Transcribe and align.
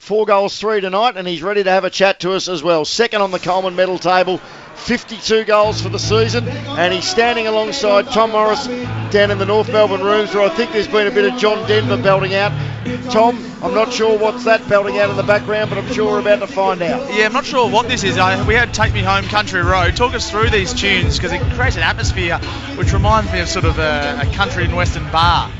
Four 0.00 0.24
goals, 0.24 0.58
three 0.58 0.80
tonight, 0.80 1.18
and 1.18 1.28
he's 1.28 1.42
ready 1.42 1.62
to 1.62 1.70
have 1.70 1.84
a 1.84 1.90
chat 1.90 2.20
to 2.20 2.32
us 2.32 2.48
as 2.48 2.62
well. 2.62 2.86
Second 2.86 3.20
on 3.20 3.32
the 3.32 3.38
Coleman 3.38 3.76
medal 3.76 3.98
table, 3.98 4.38
52 4.76 5.44
goals 5.44 5.82
for 5.82 5.90
the 5.90 5.98
season, 5.98 6.48
and 6.48 6.94
he's 6.94 7.06
standing 7.06 7.46
alongside 7.46 8.06
Tom 8.06 8.30
Morris 8.30 8.66
down 9.12 9.30
in 9.30 9.36
the 9.36 9.44
North 9.44 9.70
Melbourne 9.70 10.02
rooms 10.02 10.34
where 10.34 10.42
I 10.42 10.48
think 10.48 10.72
there's 10.72 10.88
been 10.88 11.06
a 11.06 11.10
bit 11.10 11.30
of 11.30 11.38
John 11.38 11.68
Denver 11.68 12.02
belting 12.02 12.34
out. 12.34 12.50
Tom, 13.12 13.44
I'm 13.62 13.74
not 13.74 13.92
sure 13.92 14.18
what's 14.18 14.44
that 14.44 14.66
belting 14.70 14.98
out 14.98 15.10
in 15.10 15.16
the 15.16 15.22
background, 15.22 15.68
but 15.68 15.78
I'm 15.78 15.92
sure 15.92 16.12
we're 16.12 16.20
about 16.20 16.40
to 16.40 16.46
find 16.46 16.80
out. 16.80 17.12
Yeah, 17.14 17.26
I'm 17.26 17.34
not 17.34 17.44
sure 17.44 17.70
what 17.70 17.86
this 17.86 18.02
is. 18.02 18.16
I, 18.16 18.42
we 18.46 18.54
had 18.54 18.72
Take 18.72 18.94
Me 18.94 19.02
Home 19.02 19.24
Country 19.24 19.60
Road. 19.60 19.96
Talk 19.96 20.14
us 20.14 20.30
through 20.30 20.48
these 20.48 20.72
tunes 20.72 21.18
because 21.18 21.32
it 21.32 21.42
creates 21.52 21.76
an 21.76 21.82
atmosphere 21.82 22.38
which 22.78 22.94
reminds 22.94 23.30
me 23.30 23.40
of 23.40 23.48
sort 23.48 23.66
of 23.66 23.78
a, 23.78 24.20
a 24.22 24.34
country 24.34 24.64
and 24.64 24.74
western 24.74 25.04
bar. 25.12 25.52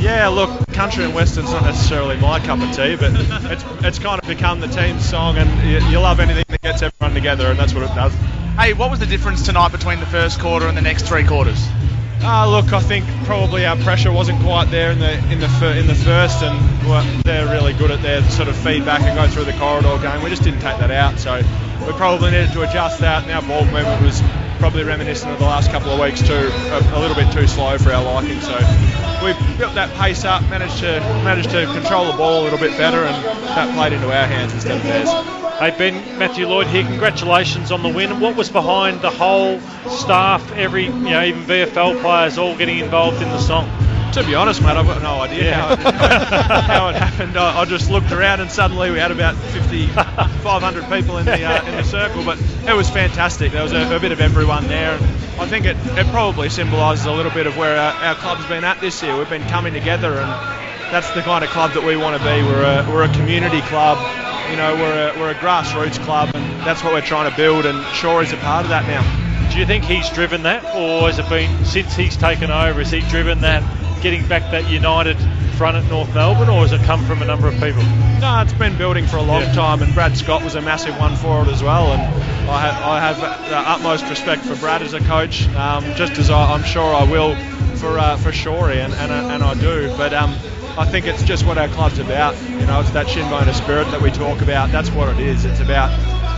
Yeah, 0.00 0.28
look, 0.28 0.66
country 0.68 1.04
and 1.04 1.14
western's 1.14 1.50
not 1.50 1.64
necessarily 1.64 2.16
my 2.18 2.38
cup 2.38 2.60
of 2.60 2.74
tea, 2.74 2.94
but 2.94 3.10
it's 3.50 3.64
it's 3.84 3.98
kind 3.98 4.20
of 4.22 4.28
become 4.28 4.60
the 4.60 4.68
team's 4.68 5.04
song, 5.08 5.36
and 5.36 5.68
you, 5.68 5.90
you 5.90 5.98
love 5.98 6.20
anything 6.20 6.44
that 6.48 6.60
gets 6.62 6.82
everyone 6.82 7.14
together, 7.14 7.46
and 7.48 7.58
that's 7.58 7.74
what 7.74 7.82
it 7.82 7.94
does. 7.94 8.14
Hey, 8.56 8.74
what 8.74 8.90
was 8.90 9.00
the 9.00 9.06
difference 9.06 9.44
tonight 9.44 9.72
between 9.72 9.98
the 9.98 10.06
first 10.06 10.38
quarter 10.40 10.66
and 10.66 10.76
the 10.76 10.82
next 10.82 11.06
three 11.06 11.24
quarters? 11.24 11.58
Uh, 12.20 12.48
look, 12.48 12.72
I 12.72 12.80
think 12.80 13.06
probably 13.24 13.66
our 13.66 13.76
pressure 13.76 14.12
wasn't 14.12 14.40
quite 14.42 14.66
there 14.70 14.92
in 14.92 14.98
the 15.00 15.12
in 15.32 15.40
the 15.40 15.48
fir- 15.48 15.74
in 15.74 15.86
the 15.88 15.94
first, 15.96 16.42
and 16.42 16.88
well, 16.88 17.04
they're 17.24 17.46
really 17.46 17.72
good 17.72 17.90
at 17.90 18.00
their 18.02 18.22
sort 18.30 18.48
of 18.48 18.56
feedback 18.56 19.00
and 19.00 19.16
go 19.16 19.26
through 19.26 19.44
the 19.44 19.58
corridor 19.58 19.98
game. 20.00 20.22
We 20.22 20.30
just 20.30 20.42
didn't 20.42 20.60
take 20.60 20.78
that 20.78 20.92
out, 20.92 21.18
so 21.18 21.36
we 21.86 21.92
probably 21.94 22.30
needed 22.30 22.52
to 22.52 22.62
adjust 22.62 23.00
that. 23.00 23.24
And 23.24 23.32
our 23.32 23.42
ball 23.42 23.64
movement 23.64 24.02
was 24.02 24.22
probably 24.58 24.82
reminiscent 24.84 25.32
of 25.32 25.38
the 25.38 25.44
last 25.44 25.70
couple 25.70 25.90
of 25.90 26.00
weeks 26.00 26.20
too, 26.20 26.34
a, 26.34 26.92
a 26.94 26.98
little 26.98 27.16
bit 27.16 27.32
too 27.32 27.46
slow 27.46 27.78
for 27.78 27.92
our 27.92 28.02
liking. 28.02 28.40
So 28.40 28.58
we 29.22 29.32
built 29.56 29.74
that 29.74 29.92
pace 29.96 30.24
up, 30.24 30.42
managed 30.48 30.78
to 30.78 31.00
managed 31.24 31.50
to 31.50 31.66
control 31.66 32.10
the 32.10 32.16
ball 32.16 32.42
a 32.42 32.44
little 32.44 32.58
bit 32.58 32.76
better, 32.76 33.04
and 33.04 33.24
that 33.24 33.74
played 33.74 33.92
into 33.92 34.06
our 34.06 34.26
hands 34.26 34.52
instead 34.52 34.76
of 34.76 34.82
theirs. 34.82 35.08
Hey 35.58 35.74
Ben, 35.76 36.18
Matthew 36.18 36.46
Lloyd 36.46 36.68
here. 36.68 36.84
Congratulations 36.84 37.72
on 37.72 37.82
the 37.82 37.88
win. 37.88 38.20
What 38.20 38.36
was 38.36 38.48
behind 38.48 39.00
the 39.00 39.10
whole 39.10 39.60
staff, 39.88 40.52
every 40.52 40.84
you 40.84 40.92
know, 40.92 41.24
even 41.24 41.42
VFL 41.42 42.00
players, 42.00 42.38
all 42.38 42.56
getting 42.56 42.78
involved 42.78 43.20
in 43.20 43.28
the 43.28 43.40
song? 43.40 43.68
To 44.12 44.24
be 44.24 44.34
honest, 44.34 44.60
mate, 44.62 44.76
I've 44.76 44.86
got 44.86 45.02
no 45.02 45.20
idea 45.20 45.44
Yeah. 45.44 45.76
how, 45.76 45.90
it, 45.90 45.94
how 46.64 46.88
it 46.88 46.96
happened. 46.96 47.36
I, 47.36 47.60
I 47.60 47.64
just 47.66 47.90
looked 47.90 48.10
around 48.10 48.40
and 48.40 48.50
suddenly 48.50 48.90
we 48.90 48.98
had 48.98 49.10
about 49.12 49.36
50, 49.36 49.86
500 49.88 50.84
people 50.90 51.18
in 51.18 51.26
the 51.26 51.44
uh, 51.44 51.64
in 51.66 51.76
the 51.76 51.82
circle. 51.84 52.24
But 52.24 52.40
it 52.66 52.74
was 52.74 52.88
fantastic. 52.90 53.52
There 53.52 53.62
was 53.62 53.72
a, 53.72 53.94
a 53.94 54.00
bit 54.00 54.12
of 54.12 54.20
everyone 54.20 54.66
there. 54.66 54.92
And 54.96 55.04
I 55.40 55.46
think 55.46 55.66
it, 55.66 55.76
it 55.98 56.06
probably 56.08 56.48
symbolises 56.48 57.06
a 57.06 57.12
little 57.12 57.30
bit 57.32 57.46
of 57.46 57.56
where 57.56 57.76
our, 57.78 57.92
our 58.02 58.14
club's 58.16 58.44
been 58.46 58.64
at 58.64 58.80
this 58.80 59.02
year. 59.02 59.16
We've 59.16 59.28
been 59.28 59.46
coming 59.48 59.72
together, 59.72 60.14
and 60.14 60.30
that's 60.92 61.10
the 61.12 61.22
kind 61.22 61.44
of 61.44 61.50
club 61.50 61.72
that 61.74 61.84
we 61.84 61.96
want 61.96 62.16
to 62.20 62.22
be. 62.26 62.42
We're 62.42 62.64
a, 62.64 62.90
we're 62.90 63.04
a 63.04 63.12
community 63.14 63.60
club. 63.62 63.98
You 64.50 64.56
know, 64.56 64.74
we're 64.74 65.12
a, 65.14 65.20
we're 65.20 65.30
a 65.30 65.34
grassroots 65.34 66.02
club, 66.04 66.30
and 66.34 66.44
that's 66.66 66.82
what 66.82 66.92
we're 66.94 67.02
trying 67.02 67.30
to 67.30 67.36
build. 67.36 67.66
And 67.66 67.84
Shaw 67.94 68.20
is 68.20 68.32
a 68.32 68.36
part 68.38 68.64
of 68.64 68.70
that 68.70 68.86
now. 68.88 69.04
Do 69.52 69.58
you 69.58 69.66
think 69.66 69.84
he's 69.84 70.08
driven 70.10 70.42
that, 70.44 70.64
or 70.74 71.02
has 71.08 71.18
it 71.18 71.28
been 71.28 71.64
since 71.64 71.94
he's 71.94 72.16
taken 72.16 72.50
over? 72.50 72.80
Has 72.80 72.90
he 72.90 73.00
driven 73.00 73.40
that, 73.42 73.62
getting 74.00 74.26
back 74.26 74.50
that 74.52 74.68
united 74.70 75.16
front 75.56 75.76
at 75.76 75.84
North 75.90 76.12
Melbourne, 76.14 76.48
or 76.48 76.60
has 76.62 76.72
it 76.72 76.80
come 76.82 77.04
from 77.04 77.20
a 77.22 77.24
number 77.24 77.48
of 77.48 77.54
people? 77.54 77.82
No, 78.20 78.40
it's 78.42 78.52
been 78.52 78.76
building 78.78 79.06
for 79.06 79.16
a 79.16 79.22
long 79.22 79.42
Yeah. 79.42 79.52
time, 79.52 79.82
and 79.82 79.92
Brad 79.94 80.16
Scott 80.16 80.42
was 80.44 80.54
a 80.54 80.60
massive 80.62 80.96
one 80.98 81.16
for 81.16 81.42
it 81.42 81.48
as 81.48 81.62
well. 81.62 81.92
And 81.92 82.02
I, 82.50 82.60
ha- 82.68 82.92
I 82.92 83.00
have 83.00 83.20
the 83.20 83.58
utmost 83.58 84.08
respect 84.08 84.42
for 84.42 84.54
Brad 84.56 84.82
as 84.82 84.94
a 84.94 85.00
coach, 85.00 85.48
um, 85.54 85.84
just 85.96 86.18
as 86.18 86.30
I, 86.30 86.52
I'm 86.54 86.62
sure 86.62 86.94
I 86.94 87.04
will 87.04 87.34
for 87.76 87.98
uh, 87.98 88.16
for 88.16 88.30
Shorey, 88.30 88.78
and, 88.84 88.92
and, 88.94 89.12
I- 89.12 89.34
and 89.34 89.42
I 89.42 89.54
do. 89.54 89.92
But 89.96 90.12
um, 90.14 90.30
I 90.76 90.84
think 90.84 91.06
it's 91.06 91.24
just 91.24 91.44
what 91.44 91.58
our 91.58 91.68
club's 91.68 91.98
about. 91.98 92.40
You 92.42 92.66
know, 92.66 92.80
it's 92.80 92.90
that 92.92 93.06
shinboner 93.06 93.52
spirit 93.54 93.90
that 93.90 94.00
we 94.00 94.10
talk 94.12 94.40
about. 94.42 94.70
That's 94.70 94.90
what 94.90 95.08
it 95.08 95.18
is. 95.20 95.44
It's 95.44 95.60
about 95.60 95.90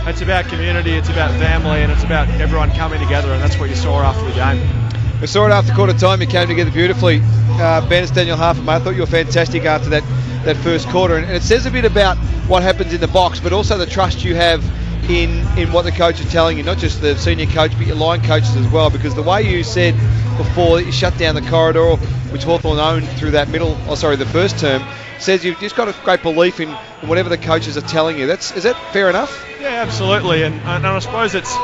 it's 0.07 0.21
about 0.21 0.45
community, 0.45 0.93
it's 0.93 1.09
about 1.09 1.29
family, 1.39 1.83
and 1.83 1.91
it's 1.91 2.03
about 2.03 2.27
everyone 2.41 2.71
coming 2.71 2.99
together, 2.99 3.31
and 3.33 3.41
that's 3.41 3.59
what 3.59 3.69
you 3.69 3.75
saw 3.75 4.01
after 4.01 4.25
the 4.25 4.33
game. 4.33 4.90
We 5.21 5.27
saw 5.27 5.45
it 5.45 5.51
after 5.51 5.71
quarter 5.75 5.93
time. 5.93 6.19
You 6.19 6.25
came 6.25 6.47
together 6.47 6.71
beautifully. 6.71 7.21
Uh, 7.23 7.87
ben, 7.87 8.01
it's 8.01 8.11
Daniel 8.11 8.37
mate. 8.37 8.69
I 8.69 8.79
thought 8.79 8.95
you 8.95 9.01
were 9.01 9.05
fantastic 9.05 9.65
after 9.65 9.87
that, 9.91 10.03
that 10.45 10.57
first 10.57 10.87
quarter. 10.87 11.15
And, 11.15 11.27
and 11.27 11.35
it 11.35 11.43
says 11.43 11.67
a 11.67 11.71
bit 11.71 11.85
about 11.85 12.17
what 12.47 12.63
happens 12.63 12.91
in 12.91 12.99
the 12.99 13.07
box, 13.07 13.39
but 13.39 13.53
also 13.53 13.77
the 13.77 13.85
trust 13.85 14.23
you 14.23 14.33
have 14.33 14.63
in, 15.11 15.45
in 15.59 15.71
what 15.71 15.83
the 15.83 15.91
coach 15.91 16.19
is 16.19 16.31
telling 16.31 16.57
you, 16.57 16.63
not 16.63 16.79
just 16.79 17.01
the 17.01 17.15
senior 17.17 17.45
coach, 17.45 17.71
but 17.77 17.85
your 17.85 17.97
line 17.97 18.23
coaches 18.23 18.55
as 18.55 18.67
well. 18.69 18.89
Because 18.89 19.13
the 19.13 19.21
way 19.21 19.43
you 19.43 19.63
said 19.63 19.93
before 20.37 20.77
that 20.77 20.87
you 20.87 20.91
shut 20.91 21.15
down 21.19 21.35
the 21.35 21.47
corridor, 21.51 21.97
which 22.31 22.43
Hawthorn 22.43 22.79
owned 22.79 23.07
through 23.19 23.31
that 23.31 23.47
middle, 23.47 23.77
oh, 23.87 23.93
sorry, 23.93 24.15
the 24.15 24.25
first 24.25 24.57
term, 24.57 24.83
says 25.19 25.45
you've 25.45 25.59
just 25.59 25.75
got 25.75 25.87
a 25.87 25.95
great 26.03 26.23
belief 26.23 26.59
in, 26.59 26.69
in 27.03 27.07
whatever 27.07 27.29
the 27.29 27.37
coaches 27.37 27.77
are 27.77 27.81
telling 27.81 28.17
you. 28.17 28.25
That's 28.25 28.53
Is 28.53 28.63
that 28.63 28.75
fair 28.91 29.07
enough? 29.07 29.45
Yeah, 29.59 29.83
absolutely, 29.85 30.41
and, 30.41 30.55
and 30.61 30.87
I 30.87 30.97
suppose 30.97 31.35
it's 31.35 31.55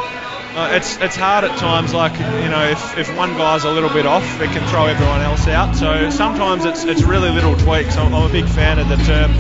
it's 0.66 0.98
it's 0.98 1.16
hard 1.16 1.44
at 1.44 1.56
times. 1.60 1.94
Like 1.94 2.14
you 2.18 2.50
know, 2.50 2.68
if, 2.70 2.98
if 2.98 3.16
one 3.16 3.38
guy's 3.38 3.64
a 3.64 3.72
little 3.72 3.90
bit 3.90 4.06
off, 4.06 4.42
it 4.42 4.50
can 4.50 4.68
throw 4.70 4.86
everyone 4.88 5.22
else 5.22 5.48
out. 5.48 5.76
So 5.76 6.10
sometimes 6.10 6.66
it's 6.66 6.84
it's 6.84 7.04
really 7.04 7.30
little 7.30 7.56
tweaks. 7.56 7.96
I'm, 7.96 8.14
I'm 8.14 8.30
a 8.30 8.32
big 8.32 8.46
fan 8.46 8.80
of 8.80 8.90
the 8.90 8.98
term 8.98 9.32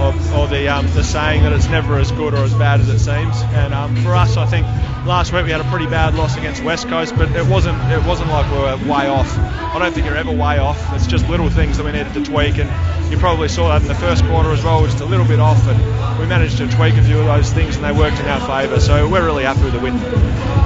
of, 0.00 0.34
or 0.34 0.48
the 0.48 0.68
um, 0.68 0.86
the 0.94 1.04
saying 1.04 1.42
that 1.42 1.52
it's 1.52 1.68
never 1.68 1.98
as 1.98 2.10
good 2.12 2.34
or 2.34 2.38
as 2.38 2.54
bad 2.54 2.80
as 2.80 2.88
it 2.88 2.98
seems. 2.98 3.40
And 3.54 3.72
um, 3.72 3.94
for 3.96 4.14
us, 4.14 4.36
I 4.36 4.46
think 4.46 4.66
last 5.06 5.32
week 5.32 5.44
we 5.44 5.52
had 5.52 5.60
a 5.60 5.70
pretty 5.70 5.86
bad 5.86 6.14
loss 6.14 6.36
against 6.36 6.64
West 6.64 6.88
Coast, 6.88 7.14
but 7.16 7.30
it 7.30 7.46
wasn't 7.46 7.78
it 7.92 8.04
wasn't 8.04 8.30
like 8.30 8.50
we 8.50 8.58
were 8.58 8.92
way 8.92 9.06
off. 9.06 9.38
I 9.38 9.78
don't 9.78 9.92
think 9.92 10.06
you're 10.06 10.16
ever 10.16 10.32
way 10.32 10.58
off. 10.58 10.92
It's 10.94 11.06
just 11.06 11.28
little 11.28 11.50
things 11.50 11.76
that 11.76 11.84
we 11.84 11.92
needed 11.92 12.14
to 12.14 12.24
tweak, 12.24 12.58
and 12.58 13.12
you 13.12 13.18
probably 13.18 13.48
saw 13.48 13.68
that 13.68 13.82
in 13.82 13.88
the 13.88 13.94
first 13.94 14.24
quarter 14.24 14.50
as 14.50 14.64
well, 14.64 14.84
just 14.84 15.00
a 15.00 15.04
little 15.04 15.26
bit 15.26 15.38
off, 15.38 15.66
and 15.68 16.18
we 16.18 16.26
managed 16.26 16.58
to 16.58 16.66
tweak 16.66 16.94
a 16.94 17.02
few 17.02 17.18
of 17.18 17.26
those 17.26 17.52
things, 17.52 17.76
and 17.76 17.84
they 17.84 17.92
worked 17.92 18.18
in 18.18 18.26
our 18.26 18.40
favour. 18.40 18.80
So 18.80 19.08
we're 19.08 19.24
really 19.24 19.44
happy 19.44 19.62
with 19.62 19.72
the 19.72 19.80
win. 19.80 20.63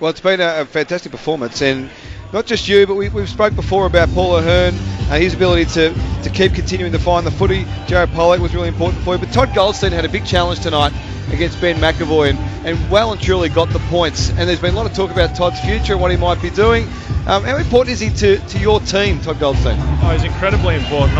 Well, 0.00 0.08
it's 0.08 0.20
been 0.20 0.40
a, 0.40 0.62
a 0.62 0.64
fantastic 0.64 1.12
performance, 1.12 1.60
and 1.60 1.90
not 2.32 2.46
just 2.46 2.66
you, 2.66 2.86
but 2.86 2.94
we, 2.94 3.10
we've 3.10 3.28
spoke 3.28 3.54
before 3.54 3.84
about 3.84 4.08
Paul 4.14 4.36
Ahern, 4.38 4.74
uh, 5.10 5.18
his 5.18 5.34
ability 5.34 5.66
to, 5.72 5.92
to 6.22 6.30
keep 6.30 6.54
continuing 6.54 6.92
to 6.92 6.98
find 6.98 7.26
the 7.26 7.30
footy. 7.30 7.66
Jared 7.86 8.08
Polec 8.10 8.38
was 8.38 8.54
really 8.54 8.68
important 8.68 9.04
for 9.04 9.14
you, 9.14 9.20
but 9.20 9.30
Todd 9.30 9.54
Goldstein 9.54 9.92
had 9.92 10.06
a 10.06 10.08
big 10.08 10.24
challenge 10.24 10.60
tonight 10.60 10.94
against 11.30 11.60
Ben 11.60 11.76
McEvoy, 11.76 12.30
and, 12.30 12.38
and 12.66 12.90
well 12.90 13.12
and 13.12 13.20
truly 13.20 13.50
got 13.50 13.68
the 13.74 13.78
points. 13.90 14.30
And 14.30 14.48
there's 14.48 14.60
been 14.60 14.72
a 14.72 14.76
lot 14.76 14.86
of 14.86 14.94
talk 14.94 15.10
about 15.10 15.36
Todd's 15.36 15.60
future 15.60 15.92
and 15.92 16.00
what 16.00 16.10
he 16.10 16.16
might 16.16 16.40
be 16.40 16.48
doing. 16.48 16.84
Um, 17.26 17.44
how 17.44 17.58
important 17.58 17.92
is 17.92 18.00
he 18.00 18.08
to, 18.08 18.38
to 18.38 18.58
your 18.58 18.80
team, 18.80 19.20
Todd 19.20 19.38
Goldstein? 19.38 19.76
Oh, 19.78 20.10
he's 20.12 20.24
incredibly 20.24 20.76
important. 20.76 21.18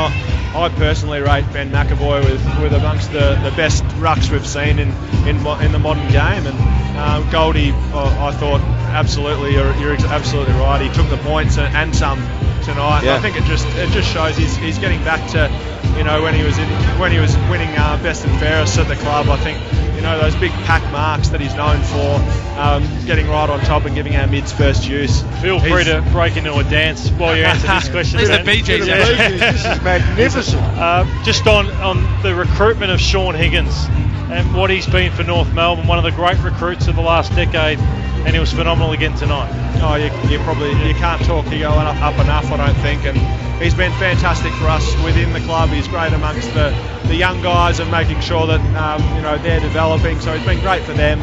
I 0.54 0.68
personally 0.76 1.20
rate 1.20 1.44
Ben 1.52 1.70
McEvoy 1.70 2.24
with, 2.24 2.44
with 2.60 2.72
amongst 2.72 3.12
the, 3.12 3.38
the 3.42 3.52
best 3.56 3.84
rucks 4.00 4.30
we've 4.30 4.46
seen 4.46 4.78
in 4.78 4.90
in, 5.26 5.36
in 5.46 5.72
the 5.72 5.78
modern 5.78 6.06
game. 6.10 6.46
And 6.46 6.98
um, 6.98 7.30
Goldie, 7.30 7.70
oh, 7.92 8.16
I 8.20 8.32
thought 8.32 8.60
absolutely, 8.90 9.52
you're, 9.52 9.74
you're 9.76 9.94
absolutely 9.94 10.54
right. 10.54 10.80
He 10.80 10.92
took 10.92 11.08
the 11.08 11.18
points 11.18 11.56
and, 11.56 11.74
and 11.76 11.94
some 11.94 12.18
tonight. 12.64 13.04
Yeah. 13.04 13.14
I 13.14 13.20
think 13.20 13.36
it 13.36 13.44
just 13.44 13.66
it 13.76 13.90
just 13.90 14.12
shows 14.12 14.36
he's, 14.36 14.56
he's 14.56 14.78
getting 14.78 15.02
back 15.04 15.20
to 15.30 15.48
you 15.96 16.04
know 16.04 16.22
when 16.22 16.34
he 16.34 16.42
was 16.42 16.58
in 16.58 16.68
when 16.98 17.12
he 17.12 17.18
was 17.18 17.34
winning 17.50 17.70
uh, 17.76 17.98
best 18.02 18.24
and 18.24 18.38
fairest 18.40 18.78
at 18.78 18.88
the 18.88 18.96
club. 18.96 19.28
I 19.28 19.36
think 19.38 19.58
you 19.96 20.02
know 20.02 20.18
those 20.18 20.34
big 20.36 20.52
pack 20.64 20.82
marks 20.92 21.28
that 21.28 21.40
he's 21.40 21.54
known 21.54 21.80
for, 21.82 22.14
um, 22.58 22.82
getting 23.06 23.28
right 23.28 23.50
on 23.50 23.60
top 23.60 23.84
and 23.84 23.94
giving 23.94 24.16
our 24.16 24.26
mids 24.26 24.50
first 24.52 24.86
use. 24.88 25.22
Feel 25.42 25.60
free 25.60 25.84
He's- 25.84 25.86
to 25.86 26.10
break 26.12 26.36
into 26.36 26.54
a 26.56 26.64
dance 26.64 27.10
while 27.10 27.36
you 27.36 27.44
answer 27.44 27.66
this 27.66 27.88
question. 27.90 28.18
Leave 28.18 28.28
the 28.28 28.36
Ben. 28.38 28.46
Bee 28.46 28.62
Gees 28.62 28.88
out. 28.88 28.96
This 28.98 29.60
is 29.64 29.82
magnificent. 29.82 30.62
Uh, 30.62 31.04
just 31.24 31.46
on, 31.46 31.70
on 31.82 32.22
the 32.22 32.34
recruitment 32.34 32.90
of 32.90 33.00
Shaun 33.00 33.34
Higgins 33.34 33.86
and 34.30 34.54
what 34.54 34.70
he's 34.70 34.86
been 34.86 35.12
for 35.12 35.22
North 35.24 35.52
Melbourne, 35.52 35.86
one 35.86 35.98
of 35.98 36.04
the 36.04 36.12
great 36.12 36.38
recruits 36.38 36.86
of 36.88 36.94
the 36.96 37.02
last 37.02 37.34
decade, 37.34 37.78
and 38.24 38.34
he 38.34 38.40
was 38.40 38.52
phenomenal 38.52 38.92
again 38.92 39.14
tonight. 39.14 39.50
Oh, 39.82 39.94
you, 39.94 40.10
you 40.30 40.38
probably 40.44 40.70
you 40.86 40.94
can't 40.94 41.22
talk 41.24 41.46
Higo 41.46 41.70
up, 41.70 41.96
up 42.02 42.14
enough, 42.22 42.50
I 42.52 42.56
don't 42.56 42.76
think. 42.82 43.04
And 43.04 43.16
he's 43.62 43.74
been 43.74 43.92
fantastic 43.92 44.52
for 44.54 44.66
us 44.66 44.84
within 45.04 45.32
the 45.32 45.40
club. 45.40 45.70
He's 45.70 45.88
great 45.88 46.12
amongst 46.12 46.52
the, 46.54 46.70
the 47.06 47.14
young 47.14 47.40
guys 47.42 47.80
and 47.80 47.90
making 47.90 48.20
sure 48.20 48.46
that 48.46 48.60
um, 48.76 49.02
you 49.16 49.22
know 49.22 49.38
they're 49.38 49.60
developing. 49.60 50.20
So 50.20 50.36
he's 50.36 50.46
been 50.46 50.60
great 50.60 50.82
for 50.82 50.92
them. 50.92 51.18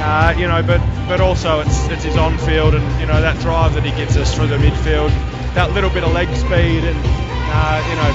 Uh, 0.00 0.34
you 0.38 0.46
know, 0.46 0.62
but 0.62 0.80
but 1.08 1.20
also 1.20 1.60
it's 1.60 1.88
it's 1.88 2.04
his 2.04 2.16
on 2.16 2.38
field 2.38 2.74
and 2.74 3.00
you 3.00 3.06
know 3.06 3.20
that 3.20 3.38
drive 3.40 3.74
that 3.74 3.84
he 3.84 3.90
gives 3.92 4.16
us 4.16 4.34
through 4.34 4.48
the 4.48 4.56
midfield, 4.56 5.10
that 5.54 5.72
little 5.72 5.90
bit 5.90 6.04
of 6.04 6.12
leg 6.12 6.28
speed 6.36 6.84
and 6.84 7.37
uh, 7.50 7.80
you 7.88 7.96
know 7.96 8.10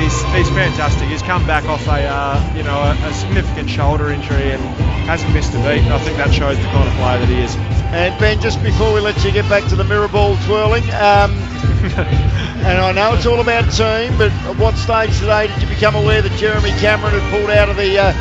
he's 0.00 0.16
he's 0.34 0.48
fantastic. 0.50 1.08
He's 1.08 1.22
come 1.22 1.46
back 1.46 1.64
off 1.64 1.86
a 1.86 2.04
uh, 2.06 2.52
you 2.54 2.62
know 2.62 2.76
a, 2.76 2.92
a 3.08 3.12
significant 3.12 3.68
shoulder 3.68 4.10
injury 4.10 4.52
and 4.52 4.62
hasn't 5.06 5.32
missed 5.32 5.54
a 5.54 5.58
beat. 5.58 5.84
And 5.84 5.92
I 5.92 5.98
think 5.98 6.16
that 6.16 6.32
shows 6.32 6.56
the 6.56 6.64
kind 6.64 6.88
of 6.88 6.94
player 6.94 7.18
that 7.18 7.28
he 7.28 7.40
is. 7.42 7.54
And 7.94 8.18
Ben, 8.18 8.40
just 8.40 8.62
before 8.62 8.92
we 8.92 9.00
let 9.00 9.22
you 9.24 9.32
get 9.32 9.48
back 9.48 9.64
to 9.70 9.76
the 9.76 9.84
mirror 9.84 10.08
ball 10.08 10.36
twirling, 10.44 10.84
um, 10.94 11.32
and 12.66 12.78
I 12.78 12.92
know 12.92 13.14
it's 13.14 13.26
all 13.26 13.40
about 13.40 13.70
team, 13.70 14.16
but 14.18 14.32
at 14.32 14.56
what 14.58 14.76
stage 14.76 15.18
today 15.18 15.46
did 15.46 15.62
you 15.62 15.68
become 15.68 15.94
aware 15.94 16.22
that 16.22 16.32
Jeremy 16.38 16.70
Cameron 16.82 17.12
had 17.12 17.30
pulled 17.30 17.50
out 17.50 17.68
of 17.68 17.76
the 17.76 17.98
uh, 17.98 18.12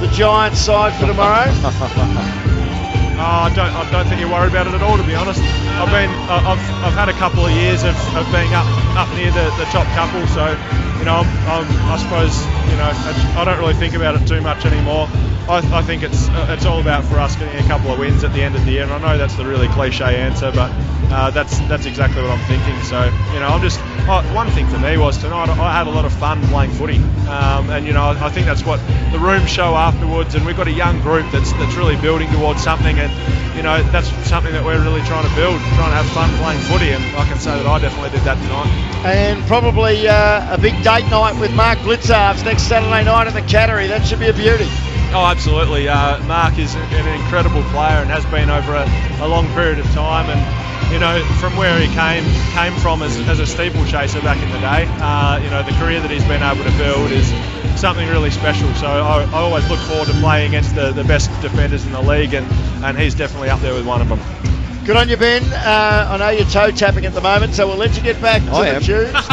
the 0.00 0.08
Giants 0.08 0.60
side 0.60 0.92
for 1.00 1.06
tomorrow? 1.06 1.46
Oh, 3.20 3.44
I 3.44 3.52
don't, 3.54 3.68
I 3.68 3.84
don't 3.92 4.06
think 4.08 4.18
you're 4.20 4.30
worried 4.32 4.48
about 4.48 4.66
it 4.66 4.72
at 4.72 4.80
all, 4.80 4.96
to 4.96 5.04
be 5.04 5.14
honest. 5.14 5.40
I've 5.76 5.92
been, 5.92 6.08
I- 6.08 6.56
I've, 6.56 6.64
I've 6.88 6.96
had 6.96 7.08
a 7.10 7.12
couple 7.20 7.44
of 7.44 7.52
years 7.52 7.84
of, 7.84 7.92
of 8.16 8.24
being 8.32 8.48
up, 8.56 8.64
up 8.96 9.12
near 9.14 9.30
the, 9.30 9.52
the 9.60 9.68
top 9.68 9.84
couple, 9.92 10.24
so 10.32 10.56
you 10.98 11.04
know, 11.04 11.16
I'm, 11.20 11.28
I'm, 11.48 11.66
I 11.88 11.96
suppose, 11.96 12.32
you 12.70 12.76
know, 12.76 12.88
I 13.40 13.44
don't 13.44 13.58
really 13.58 13.74
think 13.74 13.92
about 13.94 14.16
it 14.20 14.26
too 14.26 14.40
much 14.40 14.64
anymore. 14.64 15.08
I, 15.48 15.58
I 15.72 15.82
think 15.82 16.02
it's 16.02 16.28
uh, 16.28 16.46
it's 16.50 16.64
all 16.66 16.80
about 16.80 17.04
for 17.04 17.16
us 17.18 17.34
getting 17.36 17.64
a 17.64 17.66
couple 17.66 17.90
of 17.90 17.98
wins 17.98 18.22
at 18.22 18.32
the 18.32 18.42
end 18.42 18.54
of 18.54 18.64
the 18.64 18.72
year, 18.72 18.82
and 18.84 18.92
I 18.92 18.98
know 19.00 19.18
that's 19.18 19.34
the 19.34 19.44
really 19.44 19.66
cliche 19.68 20.16
answer, 20.16 20.52
but 20.52 20.70
uh, 21.10 21.30
that's 21.30 21.58
that's 21.60 21.86
exactly 21.86 22.22
what 22.22 22.30
I'm 22.30 22.46
thinking. 22.46 22.78
So, 22.84 23.02
you 23.32 23.40
know, 23.40 23.48
I'm 23.48 23.60
just 23.62 23.80
oh, 24.06 24.22
one 24.34 24.48
thing 24.50 24.68
for 24.68 24.78
me 24.78 24.96
was 24.98 25.18
tonight 25.18 25.48
I 25.48 25.72
had 25.72 25.86
a 25.86 25.90
lot 25.90 26.04
of 26.04 26.12
fun 26.12 26.40
playing 26.48 26.70
footy, 26.72 26.98
um, 27.26 27.70
and 27.70 27.86
you 27.86 27.92
know, 27.94 28.10
I 28.10 28.28
think 28.28 28.46
that's 28.46 28.64
what 28.64 28.78
the 29.10 29.18
room 29.18 29.44
show 29.46 29.74
afterwards, 29.74 30.34
and 30.36 30.44
we've 30.46 30.56
got 30.56 30.68
a 30.68 30.72
young 30.72 31.00
group 31.00 31.26
that's 31.32 31.52
that's 31.54 31.74
really 31.74 31.96
building 31.96 32.30
towards 32.30 32.62
something, 32.62 32.96
and 32.98 33.09
you 33.56 33.62
know, 33.62 33.82
that's 33.90 34.08
something 34.24 34.52
that 34.52 34.64
we're 34.64 34.80
really 34.80 35.02
trying 35.02 35.28
to 35.28 35.34
build, 35.34 35.60
trying 35.76 35.92
to 35.92 35.98
have 36.00 36.08
fun 36.16 36.30
playing 36.40 36.60
footy, 36.64 36.96
and 36.96 37.04
I 37.16 37.28
can 37.28 37.38
say 37.38 37.50
that 37.50 37.66
I 37.66 37.78
definitely 37.78 38.10
did 38.10 38.24
that 38.24 38.40
tonight. 38.40 38.72
And 39.04 39.44
probably 39.44 40.08
uh, 40.08 40.54
a 40.54 40.58
big 40.58 40.72
date 40.82 41.04
night 41.10 41.38
with 41.38 41.52
Mark 41.52 41.78
Blicavs 41.80 42.44
next 42.44 42.64
Saturday 42.64 43.04
night 43.04 43.26
at 43.26 43.34
the 43.34 43.42
Cattery. 43.42 43.88
That 43.88 44.06
should 44.06 44.20
be 44.20 44.28
a 44.28 44.32
beauty. 44.32 44.70
Oh, 45.12 45.26
absolutely. 45.26 45.88
Uh, 45.88 46.22
Mark 46.24 46.58
is 46.58 46.74
an 46.74 47.08
incredible 47.20 47.62
player 47.74 47.98
and 47.98 48.08
has 48.08 48.24
been 48.26 48.48
over 48.48 48.78
a, 48.78 48.86
a, 49.20 49.26
long 49.26 49.44
period 49.58 49.80
of 49.80 49.86
time. 49.90 50.30
And 50.30 50.40
you 50.94 51.00
know, 51.02 51.18
from 51.42 51.56
where 51.56 51.74
he 51.80 51.90
came 51.92 52.22
came 52.54 52.72
from 52.78 53.02
as, 53.02 53.18
as 53.28 53.40
a 53.40 53.46
steeplechaser 53.46 54.22
back 54.22 54.38
in 54.40 54.48
the 54.54 54.62
day, 54.62 54.86
uh, 55.02 55.42
you 55.42 55.50
know, 55.50 55.62
the 55.66 55.74
career 55.82 56.00
that 56.00 56.10
he's 56.10 56.24
been 56.24 56.42
able 56.42 56.62
to 56.62 56.76
build 56.78 57.10
is 57.10 57.28
something 57.80 58.08
really 58.08 58.30
special. 58.30 58.72
So 58.74 58.86
I, 58.86 59.22
I 59.24 59.32
always 59.32 59.68
look 59.70 59.80
forward 59.80 60.06
to 60.08 60.14
playing 60.14 60.48
against 60.48 60.74
the, 60.74 60.92
the 60.92 61.04
best 61.04 61.28
defenders 61.40 61.84
in 61.86 61.92
the 61.92 62.02
league, 62.02 62.34
and, 62.34 62.46
and 62.84 62.98
he's 62.98 63.14
definitely 63.14 63.50
up 63.50 63.60
there 63.60 63.74
with 63.74 63.86
one 63.86 64.00
of 64.02 64.08
them. 64.08 64.20
Good 64.84 64.96
on 64.96 65.08
you, 65.08 65.16
Ben. 65.16 65.42
Uh, 65.52 66.08
I 66.10 66.16
know 66.16 66.28
you're 66.30 66.46
toe 66.46 66.70
tapping 66.70 67.04
at 67.06 67.12
the 67.12 67.20
moment, 67.20 67.54
so 67.54 67.66
we'll 67.68 67.76
let 67.76 67.96
you 67.96 68.02
get 68.02 68.20
back 68.20 68.42
to 68.44 68.50
I 68.50 68.70
the 68.70 68.76
am. 68.76 68.82
tunes. 68.82 69.12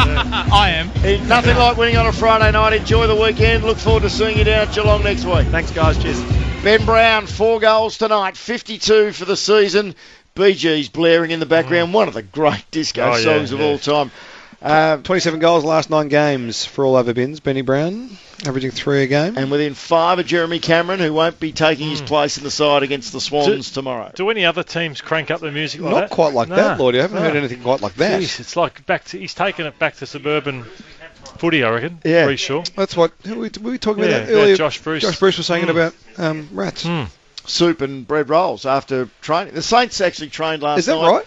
I 0.52 0.70
am. 0.70 1.26
Nothing 1.28 1.56
like 1.56 1.76
winning 1.76 1.96
on 1.96 2.06
a 2.06 2.12
Friday 2.12 2.50
night. 2.52 2.74
Enjoy 2.74 3.06
the 3.06 3.16
weekend. 3.16 3.64
Look 3.64 3.78
forward 3.78 4.02
to 4.02 4.10
seeing 4.10 4.36
you 4.38 4.44
down 4.44 4.68
at 4.68 4.74
Geelong 4.74 5.02
next 5.02 5.24
week. 5.24 5.46
Thanks, 5.48 5.70
guys. 5.70 6.00
Cheers. 6.02 6.20
Ben 6.62 6.84
Brown, 6.84 7.26
four 7.26 7.60
goals 7.60 7.98
tonight, 7.98 8.36
52 8.36 9.12
for 9.12 9.24
the 9.24 9.36
season. 9.36 9.94
Bee 10.34 10.54
Gees 10.54 10.88
blaring 10.88 11.30
in 11.30 11.40
the 11.40 11.46
background, 11.46 11.94
one 11.94 12.08
of 12.08 12.14
the 12.14 12.22
great 12.22 12.64
disco 12.70 13.02
Oh, 13.02 13.16
yeah, 13.16 13.22
songs 13.22 13.50
of 13.52 13.58
yeah. 13.60 13.66
all 13.66 13.78
time. 13.78 14.10
Um, 14.60 15.04
27 15.04 15.38
goals 15.38 15.64
last 15.64 15.88
nine 15.88 16.08
games 16.08 16.64
for 16.64 16.84
all 16.84 16.96
over 16.96 17.14
bins. 17.14 17.38
Benny 17.38 17.62
Brown 17.62 18.10
averaging 18.44 18.72
three 18.72 19.04
a 19.04 19.06
game. 19.06 19.36
and 19.38 19.50
within 19.52 19.74
five 19.74 20.18
of 20.18 20.26
Jeremy 20.26 20.58
Cameron, 20.58 20.98
who 20.98 21.12
won't 21.12 21.38
be 21.38 21.52
taking 21.52 21.88
his 21.90 22.00
place 22.02 22.38
in 22.38 22.44
the 22.44 22.50
side 22.50 22.82
against 22.82 23.12
the 23.12 23.20
Swans 23.20 23.70
tomorrow. 23.70 24.10
Do 24.14 24.30
any 24.30 24.44
other 24.44 24.64
teams 24.64 25.00
crank 25.00 25.30
up 25.30 25.40
the 25.40 25.52
music 25.52 25.80
like 25.80 25.90
that? 25.94 26.00
Not 26.00 26.08
that? 26.08 26.14
quite 26.14 26.34
like 26.34 26.48
Nah, 26.48 26.56
that, 26.56 26.80
Lordy. 26.80 26.98
I 26.98 27.02
haven't 27.02 27.18
nah. 27.18 27.22
heard 27.22 27.36
anything 27.36 27.62
quite 27.62 27.80
like 27.82 27.94
that. 27.94 28.20
Jeez, 28.20 28.40
it's 28.40 28.56
like 28.56 28.84
back 28.84 29.04
to 29.06 29.18
he's 29.18 29.34
taken 29.34 29.64
it 29.66 29.78
back 29.78 29.94
to 29.96 30.06
suburban 30.06 30.64
footy, 31.38 31.62
I 31.62 31.70
reckon. 31.70 32.00
Yeah. 32.04 32.24
Pretty 32.24 32.36
sure. 32.38 32.64
That's 32.74 32.96
what 32.96 33.12
who 33.24 33.36
were 33.36 33.42
we, 33.42 33.50
were 33.62 33.70
we 33.72 33.78
talking 33.78 34.02
Yeah, 34.02 34.10
about 34.10 34.26
that 34.26 34.32
yeah, 34.32 34.40
earlier. 34.40 34.56
Josh 34.56 34.82
Bruce. 34.82 35.02
Josh 35.02 35.20
Bruce 35.20 35.36
was 35.38 35.46
saying 35.46 35.64
it 35.64 35.68
Mm. 35.68 35.70
about 35.70 35.94
um, 36.18 36.48
rats. 36.52 36.84
Mm. 36.84 37.08
Soup 37.46 37.80
and 37.80 38.06
bread 38.06 38.28
rolls 38.28 38.66
after 38.66 39.08
training. 39.22 39.54
The 39.54 39.62
Saints 39.62 40.00
actually 40.00 40.30
trained 40.30 40.62
last 40.62 40.74
night. 40.74 40.78
Is 40.80 40.86
that 40.86 40.96
night 40.96 41.10
right? 41.12 41.26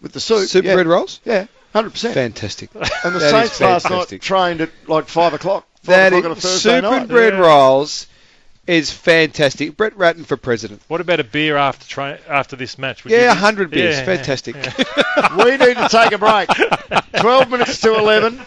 with 0.00 0.12
the 0.12 0.20
soup. 0.20 0.48
Soup 0.48 0.64
yeah. 0.64 0.74
bread 0.74 0.86
rolls. 0.86 1.20
Yeah, 1.24 1.46
100%. 1.74 2.12
Fantastic. 2.14 2.70
And 2.74 2.84
the 3.14 3.18
That 3.18 3.22
is 3.22 3.30
Saints 3.30 3.60
last 3.60 3.84
night 3.84 3.90
fantastic. 3.90 4.22
trained 4.22 4.60
at 4.60 4.70
like 4.86 5.08
5 5.08 5.34
o'clock. 5.34 5.66
5 5.82 5.86
That 5.86 6.06
o'clock 6.12 6.24
on 6.26 6.30
a 6.30 6.34
is 6.34 6.42
Thursday 6.42 6.70
soup 6.76 6.82
night. 6.84 6.98
and 7.00 7.08
bread 7.08 7.32
Yeah. 7.34 7.38
rolls 7.40 8.06
is 8.66 8.90
fantastic. 8.92 9.76
Brett 9.76 9.96
Ratten 9.96 10.24
for 10.24 10.36
president. 10.36 10.82
What 10.88 11.00
about 11.00 11.18
a 11.20 11.24
beer 11.24 11.56
after 11.56 11.86
tra- 11.88 12.18
after 12.28 12.56
this 12.56 12.78
match? 12.78 13.02
Would 13.04 13.12
Yeah, 13.12 13.22
you- 13.22 13.28
100 13.28 13.70
beers. 13.70 13.96
Yeah, 13.96 14.04
Fantastic. 14.04 14.54
yeah. 14.56 15.36
we 15.44 15.50
need 15.56 15.76
to 15.76 15.88
take 15.90 16.12
a 16.12 16.18
break. 16.18 16.48
12 17.20 17.50
minutes 17.50 17.80
to 17.80 17.94
11. 17.96 18.40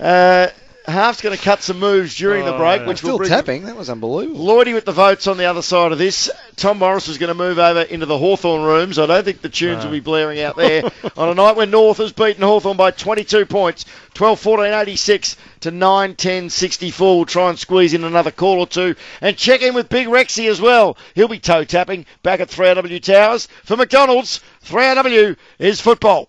Uh, 0.00 0.48
Half's 0.86 1.20
going 1.22 1.36
to 1.36 1.42
cut 1.42 1.62
some 1.62 1.78
moves 1.78 2.16
during 2.16 2.44
the 2.44 2.54
Oh, 2.54 2.58
break, 2.58 2.80
yeah. 2.80 2.86
which 2.88 3.02
will 3.02 3.10
Still 3.10 3.18
bring 3.18 3.30
tapping. 3.30 3.62
That 3.64 3.76
was 3.76 3.88
unbelievable. 3.88 4.44
Lloydie 4.44 4.74
with 4.74 4.84
the 4.84 4.90
votes 4.92 5.26
on 5.28 5.36
the 5.36 5.44
other 5.44 5.62
side 5.62 5.92
of 5.92 5.98
this. 5.98 6.28
Tom 6.56 6.78
Morris 6.78 7.06
is 7.06 7.18
going 7.18 7.28
to 7.28 7.34
move 7.34 7.58
over 7.60 7.82
into 7.82 8.04
the 8.06 8.18
Hawthorn 8.18 8.62
rooms. 8.62 8.98
I 8.98 9.06
don't 9.06 9.24
think 9.24 9.42
the 9.42 9.48
tunes 9.48 9.84
No. 9.84 9.84
will 9.90 9.92
be 9.96 10.00
blaring 10.00 10.40
out 10.40 10.56
there 10.56 10.82
on 11.16 11.28
a 11.28 11.34
night 11.34 11.56
when 11.56 11.70
North 11.70 11.98
has 11.98 12.12
beaten 12.12 12.42
Hawthorn 12.42 12.76
by 12.76 12.90
22 12.90 13.46
points, 13.46 13.84
12 14.14 14.40
14 14.40 14.72
86 14.74 15.36
to 15.60 15.70
9 15.70 16.14
10 16.16 16.50
64. 16.50 17.16
We'll 17.16 17.26
try 17.26 17.48
and 17.50 17.58
squeeze 17.58 17.94
in 17.94 18.02
another 18.02 18.32
call 18.32 18.58
or 18.58 18.66
two 18.66 18.96
and 19.20 19.36
check 19.36 19.62
in 19.62 19.74
with 19.74 19.88
Big 19.88 20.08
Rexy 20.08 20.48
as 20.50 20.60
well. 20.60 20.96
He'll 21.14 21.28
be 21.28 21.38
toe 21.38 21.62
tapping 21.62 22.06
back 22.24 22.40
at 22.40 22.48
3AW 22.48 23.00
Towers. 23.02 23.46
For 23.64 23.76
McDonald's, 23.76 24.40
3AW 24.64 25.36
is 25.60 25.80
football. 25.80 26.28